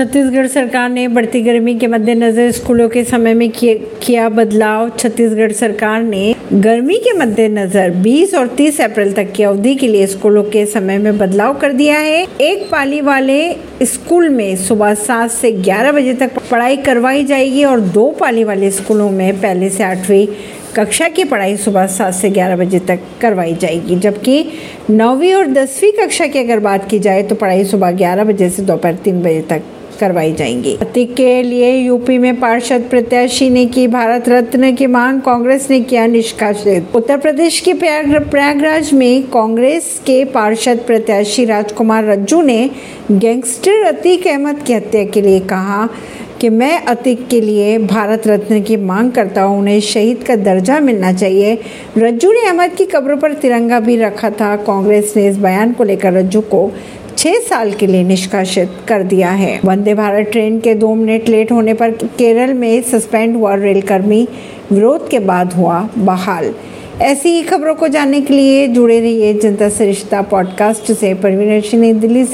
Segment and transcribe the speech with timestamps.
[0.00, 6.02] छत्तीसगढ़ सरकार ने बढ़ती गर्मी के मद्देनजर स्कूलों के समय में किया बदलाव। छत्तीसगढ़ सरकार
[6.02, 10.64] ने गर्मी के मद्देनजर 20 और 30 अप्रैल तक की अवधि के लिए स्कूलों के
[10.66, 13.40] समय में बदलाव कर दिया है। एक पाली वाले
[13.82, 18.70] स्कूल में सुबह सात से 11 बजे तक पढ़ाई करवाई जाएगी और दो पाली वाले
[18.70, 20.26] स्कूलों में पहले से आठवीं
[20.76, 24.44] कक्षा की पढ़ाई सुबह सात से ग्यारह बजे तक करवाई जाएगी। जबकि
[24.90, 28.62] नौवीं और दसवीं कक्षा की अगर बात की जाए तो पढ़ाई सुबह ग्यारह बजे से
[28.62, 29.62] दोपहर तीन बजे तक
[30.00, 35.20] करवाई जाएँगी। प्रतीक के लिए यूपी में पार्षद प्रत्याशी ने की, भारत रत्न की मांग,
[35.20, 42.42] कांग्रेस ने किया निष्कासित। उत्तर प्रदेश के प्रयागराज में कांग्रेस के पार्षद प्रत्याशी राजकुमार रज्जू
[42.42, 42.70] ने
[43.10, 45.88] गैंगस्टर अतीक अहमद की हत्या के लिए कहा
[46.40, 50.78] कि मैं अतिक के लिए भारत रत्न की मांग करता हूँ, उन्हें शहीद का दर्जा
[50.80, 51.58] मिलना चाहिए।
[51.98, 55.84] रज्जू ने अहमद की कब्र पर तिरंगा भी रखा था। कांग्रेस ने इस बयान को
[55.84, 56.70] लेकर रज्जू को
[57.20, 61.52] छह साल के लिए निष्कासित कर दिया है। वंदे भारत ट्रेन के दो मिनट लेट
[61.52, 64.28] होने पर केरल में सस्पेंड हुआ रेलकर्मी।
[64.72, 66.54] विरोध के बाद हुआ बहाल।
[67.00, 72.24] ऐसी ही खबरों को जानने के लिए जुड़े रहिए जनता सरिश्ता पॉडकास्ट से। परवीन दिल्ली
[72.24, 72.28] से।